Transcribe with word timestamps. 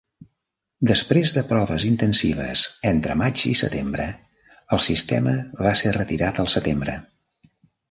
Després 0.91 1.33
de 1.35 1.43
proves 1.51 1.85
intensives 1.89 2.63
entre 2.93 3.19
maig 3.21 3.45
i 3.53 3.53
setembre, 3.61 4.09
el 4.79 4.83
sistema 4.89 5.37
va 5.69 5.77
ser 5.85 5.95
retirat 6.01 6.45
al 6.47 6.53
setembre. 6.59 6.99